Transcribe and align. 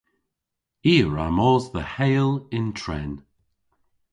I 0.91 0.93
a 1.03 1.07
wra 1.07 1.25
mos 1.37 1.63
dhe 1.73 1.83
Heyl 1.95 2.31
yn 2.57 2.67
tren. 2.79 3.11